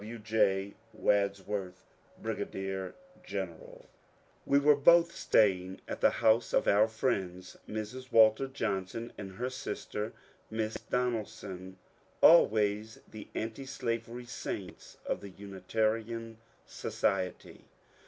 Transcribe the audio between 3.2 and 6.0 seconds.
358 MONCURE DANIEL CONWAY We were both staying